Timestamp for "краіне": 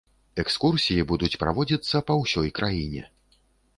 2.61-3.03